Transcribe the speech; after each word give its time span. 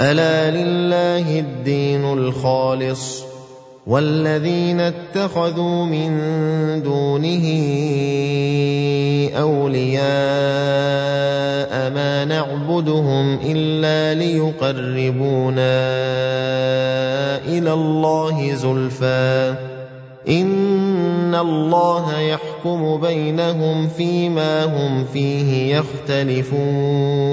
ألا 0.00 0.50
لله 0.50 1.38
الدين 1.38 2.04
الخالص 2.12 3.24
والذين 3.86 4.80
اتخذوا 4.80 5.84
من 5.84 6.12
دونه 6.82 7.46
أولياء 9.36 10.02
ما 11.90 12.24
نعبدهم 12.24 13.38
إلا 13.44 14.14
ليقربونا 14.20 15.82
إلى 17.46 17.72
الله 17.72 18.54
زلفى. 18.54 19.54
إن 20.28 21.34
الله 21.34 22.20
يحكم 22.20 23.00
بينهم 23.00 23.88
فيما 23.88 24.64
هم 24.64 25.04
فيه 25.04 25.76
يختلفون. 25.76 27.32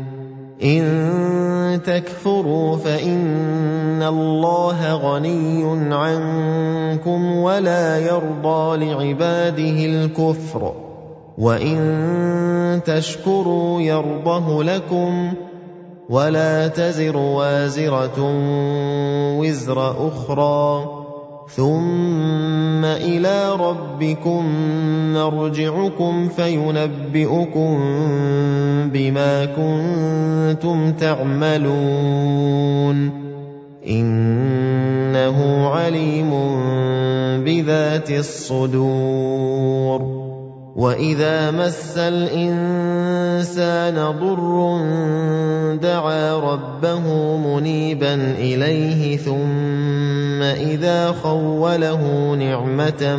إن 0.63 1.81
تكفروا 1.85 2.77
فإن 2.77 4.03
الله 4.03 4.93
غني 4.95 5.93
عنكم 5.93 7.35
ولا 7.35 7.97
يرضى 7.97 8.85
لعباده 8.85 9.85
الكفر 9.85 10.73
وإن 11.37 12.81
تشكروا 12.85 13.81
يرضه 13.81 14.63
لكم 14.63 15.33
ولا 16.09 16.67
تزر 16.67 17.17
وازرة 17.17 18.17
وزر 19.39 20.07
أخرى 20.07 21.01
ثم 21.55 22.85
إلى 22.85 23.55
ربكم 23.55 24.45
مرجعكم 25.13 26.29
فينبئكم 26.29 27.81
بما 28.89 29.45
كنتم 29.45 30.91
تعملون 30.93 32.41
إنه 33.87 35.67
عليم 35.67 36.31
بذات 37.45 38.11
الصدور 38.11 39.51
واذا 40.75 41.51
مس 41.51 41.97
الانسان 41.97 43.95
ضر 43.95 44.79
دعا 45.81 46.39
ربه 46.39 47.37
منيبا 47.37 48.13
اليه 48.39 49.17
ثم 49.17 50.41
اذا 50.41 51.11
خوله 51.11 52.35
نعمه 52.35 53.15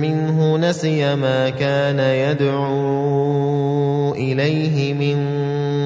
منه 0.00 0.56
نسي 0.56 1.16
ما 1.16 1.50
كان 1.50 1.98
يدعو 1.98 2.72
اليه 4.14 4.94
من 4.94 5.18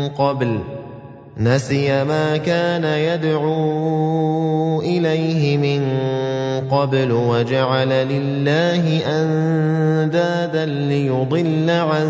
قبل 0.09 0.59
نسي 1.39 2.05
ما 2.05 2.37
كان 2.37 2.85
يدعو 2.85 4.81
اليه 4.81 5.57
من 5.59 5.83
قبل 6.71 7.13
وجعل 7.13 7.89
لله 7.89 9.01
أندادا 9.07 10.67
ليضل 10.67 11.71
عن 11.71 12.09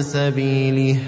سبيله. 0.00 0.98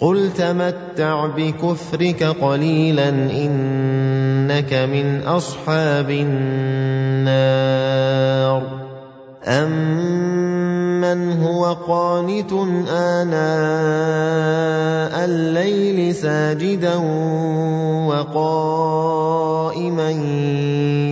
قل 0.00 0.32
تمتع 0.32 1.26
بكفرك 1.26 2.22
قليلا 2.22 3.08
إنك 3.08 4.74
من 4.74 5.22
أصحاب 5.22 6.10
النار. 6.10 7.66
أمن 9.46 11.42
هو 11.42 11.72
قانت 11.72 12.52
آناء 12.90 15.24
الليل 15.24 16.14
ساجدا 16.14 16.94
وقائما 18.06 20.10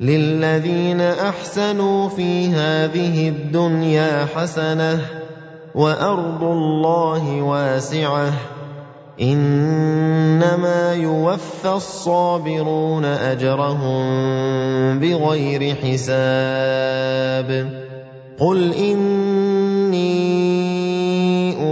للذين 0.00 1.00
احسنوا 1.00 2.08
في 2.08 2.48
هذه 2.48 3.28
الدنيا 3.28 4.26
حسنه 4.34 5.00
وارض 5.74 6.42
الله 6.42 7.42
واسعه 7.42 8.32
انما 9.20 10.94
يوفى 10.94 11.68
الصابرون 11.68 13.04
اجرهم 13.04 14.04
بغير 14.98 15.74
حساب 15.74 16.26
قل 18.40 18.72
اني 18.72 20.16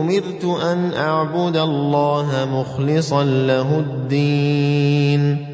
أمرت 0.01 0.45
أن 0.45 0.93
أعبد 0.97 1.57
الله 1.57 2.49
مخلصا 2.53 3.25
له 3.25 3.79
الدين 3.79 5.54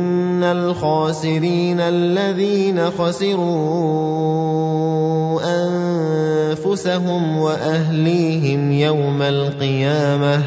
إن 0.41 0.57
الخاسرين 0.57 1.79
الذين 1.79 2.89
خسروا 2.89 3.41
أنفسهم 6.49 7.37
وأهليهم 7.37 8.71
يوم 8.71 9.21
القيامة 9.21 10.41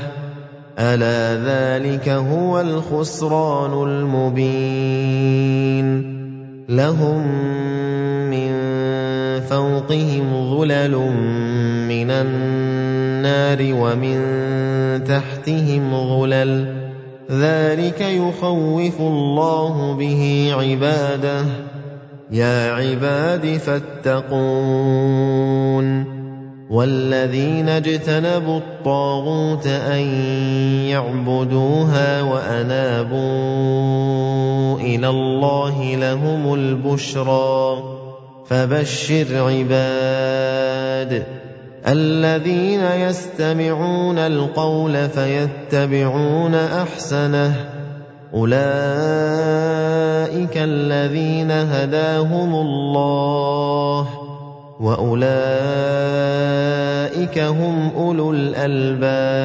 ألا 0.79 1.37
ذلك 1.47 2.09
هو 2.09 2.61
الخسران 2.61 3.89
المبين 3.89 5.35
لهم 6.69 7.27
من 8.31 8.51
فوقهم 9.41 10.57
ظلل 10.57 10.95
من 11.89 12.11
النار 12.11 13.59
ومن 13.63 14.19
تحتهم 15.05 16.09
ظلل 16.09 16.84
ذلك 17.31 18.01
يخوف 18.01 19.01
الله 19.01 19.93
به 19.93 20.55
عباده. 20.59 21.45
يا 22.31 22.73
عباد 22.73 23.57
فاتقون. 23.57 24.25
والذين 26.71 27.69
اجتنبوا 27.69 28.59
الطاغوت 28.59 29.67
أن 29.67 30.01
يعبدوها 30.89 32.23
وأنابوا 32.23 33.19
إلى 34.81 35.09
الله 35.09 35.97
لهم 35.97 36.55
البشرى. 36.55 37.83
فبشر 38.47 39.27
عباد. 39.37 41.27
الذين 41.89 42.81
يستمعون 42.81 44.19
القول 44.19 45.09
فيتبعون 45.09 46.55
أحسنه. 46.55 47.55
أولئك 48.35 48.55
الذين 50.57 51.51
هداهم 51.51 52.55
الله 52.55 54.09
وأولئك 54.81 55.39
هم 57.39 57.91
أولو 57.97 58.33
الألباب. 58.33 59.45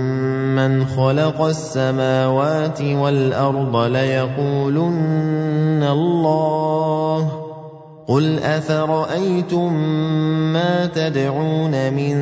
من 0.67 0.85
خلق 0.85 1.41
السماوات 1.41 2.81
والارض 2.81 3.75
ليقولن 3.75 5.83
الله 5.83 7.31
قل 8.07 8.39
افرايتم 8.39 9.73
ما 10.53 10.85
تدعون 10.85 11.93
من 11.93 12.17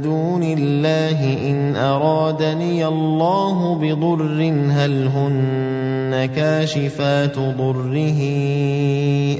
دون 0.00 0.42
الله 0.42 1.50
ان 1.50 1.76
ارادني 1.76 2.86
الله 2.86 3.74
بضر 3.74 4.52
هل 4.70 5.06
هن 5.06 6.28
كاشفات 6.36 7.38
ضره 7.38 8.20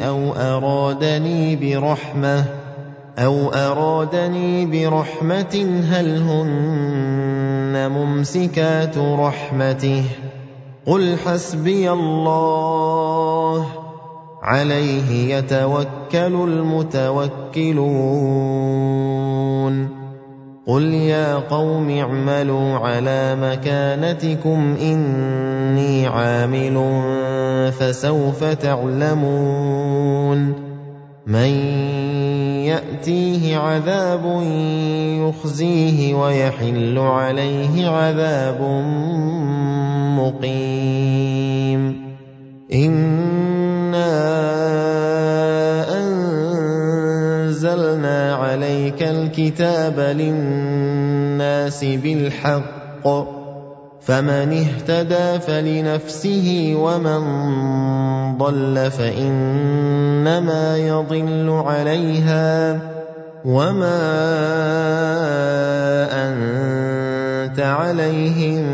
أو 0.08 0.32
ارادني 0.32 1.56
برحمه 1.56 2.63
أَوْ 3.18 3.48
أَرَادَنِي 3.48 4.66
بِرَحْمَةٍ 4.66 5.82
هَلْ 5.90 6.22
هُنَّ 6.22 7.90
مُمْسِكَاتُ 7.90 8.98
رَحْمَتِهِ 8.98 10.02
ۚ 10.02 10.06
قُلْ 10.86 11.16
حَسْبِيَ 11.18 11.90
اللَّهُ 11.90 13.62
ۖ 13.62 13.66
عَلَيْهِ 14.42 15.34
يَتَوَكَّلُ 15.36 16.34
الْمُتَوَكِّلُونَ 16.34 17.74
قُلْ 20.66 20.84
يَا 20.94 21.34
قَوْمِ 21.34 21.90
اعْمَلُوا 21.90 22.78
عَلَىٰ 22.78 23.36
مَكَانَتِكُمْ 23.40 24.76
إِنِّي 24.80 26.06
عَامِلٌ 26.06 26.76
ۖ 27.70 27.72
فَسَوْفَ 27.74 28.44
تَعْلَمُونَ 28.44 29.44
مَن 31.26 31.48
يَأْتِيهِ 32.68 33.56
عَذَابٌ 33.56 34.42
يُخْزِيهِ 35.24 36.14
وَيَحِلُّ 36.14 36.98
عَلَيْهِ 36.98 37.88
عَذَابٌ 37.88 38.60
مُّقِيمٌ. 40.20 41.80
إِنَّا 42.72 44.12
أَنزَلْنَا 47.48 48.34
عَلَيْكَ 48.34 49.02
الْكِتَابَ 49.02 50.00
لِلنَّاسِ 50.00 51.84
بِالْحَقِّ 51.84 53.33
فمن 54.06 54.52
اهتدى 54.52 55.40
فلنفسه 55.40 56.74
ومن 56.76 57.22
ضل 58.38 58.90
فإنما 58.90 60.78
يضل 60.78 61.62
عليها 61.66 62.80
وما 63.44 64.00
أنت 66.12 67.60
عليهم 67.60 68.64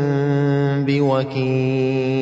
بوكيل 0.85 2.21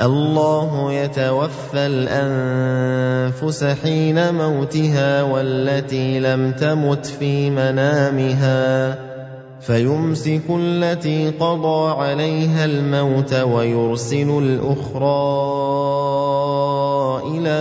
الله 0.00 0.92
يتوفى 0.92 1.86
الأنفس 1.86 3.64
حين 3.64 4.34
موتها 4.34 5.22
والتي 5.22 6.20
لم 6.20 6.52
تمت 6.52 7.06
في 7.06 7.50
منامها 7.50 9.09
فيمسك 9.60 10.42
التي 10.50 11.30
قضى 11.30 11.90
عليها 11.90 12.64
الموت 12.64 13.34
ويرسل 13.34 14.38
الأخرى 14.38 15.20
إلى 17.38 17.60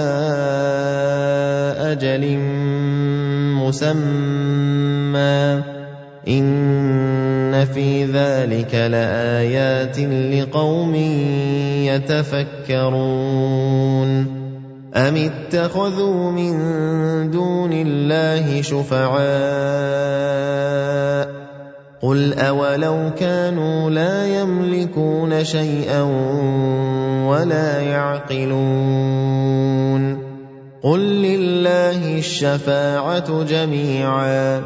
أجل 1.91 2.37
مسمى. 3.59 5.63
إن 6.27 7.65
في 7.65 8.05
ذلك 8.05 8.75
لآيات 8.75 9.99
لقوم 9.99 10.95
يتفكرون. 12.65 14.09
أم 14.95 15.15
اتخذوا 15.15 16.31
من 16.31 16.51
دون 17.31 17.73
الله 17.73 18.61
شفعاء؟ 18.61 21.48
قل 22.01 22.33
اولو 22.33 23.11
كانوا 23.19 23.89
لا 23.89 24.41
يملكون 24.41 25.43
شيئا 25.43 26.01
ولا 27.27 27.81
يعقلون 27.81 29.49
قل 30.83 30.99
لله 30.99 32.17
الشفاعه 32.17 33.43
جميعا 33.43 34.61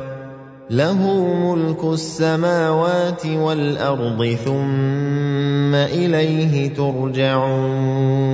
له 0.70 1.25
ملك 1.25 1.84
السماوات 1.84 3.25
والارض 3.25 4.25
ثم 4.46 5.75
اليه 5.75 6.74
ترجعون 6.74 8.34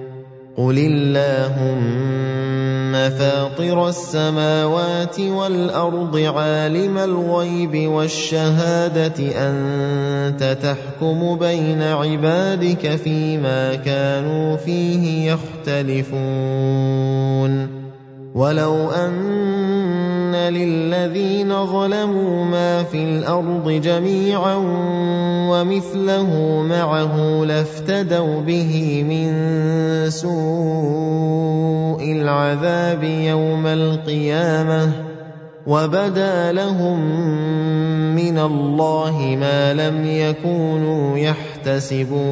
قل 0.61 0.77
اللهم 0.77 2.11
فاطر 3.09 3.89
السماوات 3.89 5.19
والارض 5.19 6.17
عالم 6.17 6.97
الغيب 6.97 7.89
والشهاده 7.91 9.19
انت 9.37 10.57
تحكم 10.61 11.37
بين 11.37 11.81
عبادك 11.81 12.95
فيما 12.95 13.75
كانوا 13.75 14.57
فيه 14.57 15.31
يختلفون 15.31 16.31
ولو 18.35 18.91
ان 18.91 19.70
للذين 20.35 21.65
ظلموا 21.65 22.45
ما 22.45 22.83
في 22.83 23.03
الأرض 23.03 23.69
جميعا 23.69 24.55
ومثله 25.49 26.61
معه 26.69 27.43
لافتدوا 27.45 28.41
به 28.41 29.03
من 29.09 29.29
سوء 30.09 30.31
العذاب 32.03 33.03
يوم 33.03 33.67
القيامه 33.67 34.91
وبدا 35.67 36.51
لهم 36.51 36.99
من 38.15 38.39
الله 38.39 39.37
ما 39.39 39.73
لم 39.73 40.05
يكونوا 40.05 41.17
يحتسبون 41.17 42.31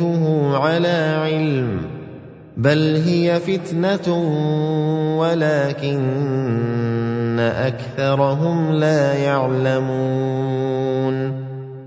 اوتيته 0.00 0.56
على 0.56 1.16
علم 1.22 1.80
بل 2.56 3.02
هي 3.06 3.40
فتنه 3.40 4.14
ولكن 5.18 5.98
اكثرهم 7.38 8.72
لا 8.72 9.14
يعلمون 9.14 10.58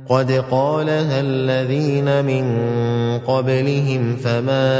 قد 0.09 0.31
قالها 0.31 1.19
الذين 1.19 2.25
من 2.25 2.45
قبلهم 3.19 4.15
فما 4.15 4.71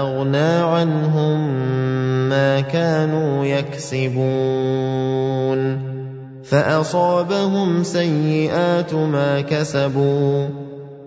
اغنى 0.00 0.62
عنهم 0.62 1.58
ما 2.28 2.60
كانوا 2.60 3.44
يكسبون 3.44 4.96
فاصابهم 6.44 7.82
سيئات 7.82 8.94
ما 8.94 9.40
كسبوا 9.40 10.48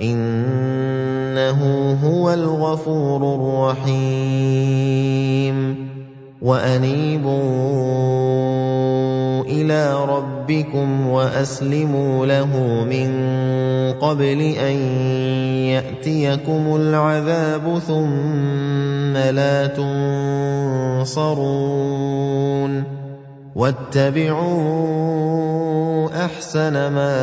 إِنَّهُ 0.00 1.60
هُوَ 2.04 2.34
الْغَفُورُ 2.34 3.34
الرَّحِيمُ. 3.34 3.96
وَأَنِيبُوا 6.42 7.34
إِلَىٰ 9.44 10.06
رَبِّكُمْ 10.08 11.06
وَأَسْلِمُوا 11.08 12.26
لَهُ 12.26 12.84
مِن 12.84 13.08
قَبْلِ 14.00 14.40
أَن 14.60 14.76
يَأْتِيَكُمُ 15.72 16.76
الْعَذَابُ 16.76 17.78
ثُمَّ 17.78 19.16
لَا 19.16 19.66
تُنصَرُونَ. 21.04 21.34
وَاتَّبِعُوا 23.56 24.64
أَحْسَنَ 26.24 26.72
مَا 26.72 27.14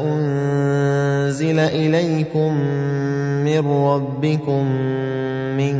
أُنزِلَ 0.00 0.53
إِلَيْكُم 1.42 2.54
مِّن 3.44 3.66
رَّبِّكُم 3.66 4.64
مِّن 5.56 5.76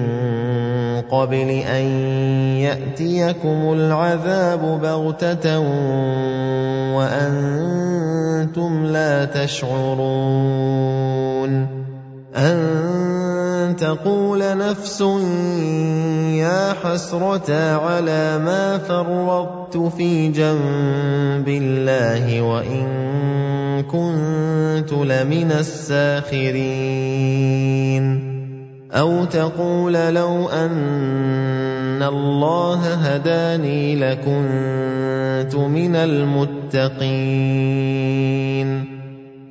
قَبْلِ 1.11 1.51
أَن 1.51 1.85
يَأْتِيَكُمُ 2.59 3.73
الْعَذَابُ 3.73 4.81
بَغْتَةً 4.83 5.59
وَأَنتُمْ 6.97 8.87
لَا 8.87 9.25
تَشْعُرُونَ. 9.25 10.25
أَن 12.37 12.93
تَقُولَ 13.77 14.59
نَفْسٌ 14.59 15.01
يَا 16.41 16.73
حَسْرَتَا 16.73 17.75
عَلَىٰ 17.75 18.39
مَا 18.39 18.79
فَرَّطتُ 18.79 19.77
فِي 19.97 20.29
جَنبِ 20.29 21.49
اللَّهِ 21.49 22.43
وَإِن 22.43 22.87
كُنتُ 23.83 24.93
لَمِنَ 24.93 25.53
السَّاخِرِينَ. 25.53 26.65
أَوْ 28.93 29.25
تَقُولَ 29.25 29.93
لَوْ 29.93 30.49
أَنَّ 30.49 32.03
اللَّهَ 32.03 32.95
هَدَانِي 32.95 33.97
لَكُنتُ 33.97 35.55
مِنَ 35.55 35.97
الْمُتَّقِينَ. 35.97 38.93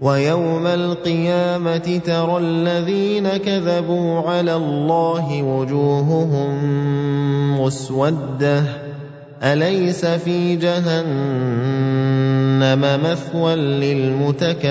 ويوم 0.00 0.66
القيامة 0.66 2.00
ترى 2.04 2.38
الذين 2.38 3.36
كذبوا 3.36 4.20
على 4.20 4.56
الله 4.56 5.42
وجوههم 5.42 6.50
مسودة. 7.60 8.64
أليس 9.42 10.06
في 10.06 10.56
جهنم 10.56 11.00
مثوى 12.80 13.54
للمتكبرين؟ 13.56 14.70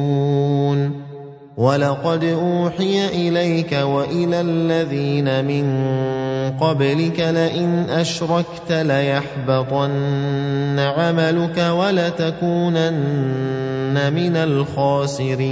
وَلَقَدْ 1.61 2.23
أُوحِيَ 2.23 3.29
إِلَيْكَ 3.29 3.73
وَإِلَى 3.73 4.41
الَّذِينَ 4.41 5.45
مِن 5.45 5.65
قَبْلِكَ 6.57 7.19
لَئِنْ 7.19 7.85
أَشْرَكْتَ 7.89 8.71
لَيَحْبَطَنَّ 8.71 10.79
عَمَلُكَ 10.79 11.57
وَلَتَكُونَنَّ 11.57 12.93
مِنَ 14.13 14.35
الْخَاسِرِينَ. 14.35 15.47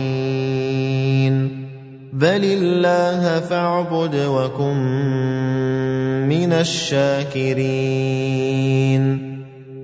بَلِ 2.14 2.44
اللَّهَ 2.44 3.40
فَاعْبُدْ 3.40 4.16
وَكُن 4.16 4.78
مِّنَ 6.26 6.54
الشَّاكِرِينَ. 6.54 9.29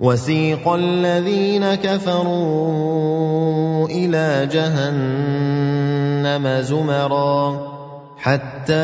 وسيق 0.00 0.68
الذين 0.68 1.74
كفروا 1.74 3.08
إلى 3.88 4.48
جهنم 4.52 5.82
زمرا 6.62 7.68
حتى 8.18 8.74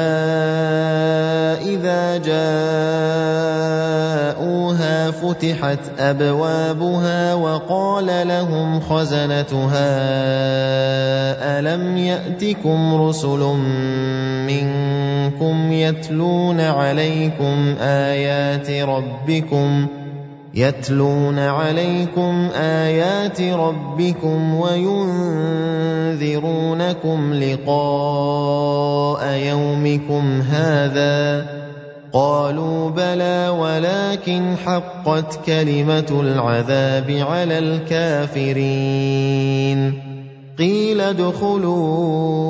إذا 1.74 2.16
جاءوها 2.18 2.44
فتحت 5.10 5.78
أبوابها 5.98 7.34
وقال 7.34 8.28
لهم 8.28 8.80
خزنتها 8.80 9.94
ألم 11.58 11.96
يأتكم 11.96 13.02
رسل 13.02 13.40
منكم 14.46 15.72
يتلون 15.72 16.60
عليكم 16.60 17.74
آيات 17.80 18.70
ربكم 18.70 19.86
يتلون 20.56 21.38
عليكم 21.38 22.48
آيات 22.54 23.40
ربكم 23.40 24.54
وينذرونكم 26.14 26.14
لقاء 27.34 29.28
يومكم 29.34 30.40
هذا 30.40 31.46
قالوا 32.12 32.90
بلى 32.90 33.48
ولكن 33.58 34.54
حقت 34.66 35.44
كلمة 35.46 36.20
العذاب 36.20 37.10
على 37.10 37.58
الكافرين 37.58 38.74
قيل 40.58 41.00
ادخلوا 41.00 42.44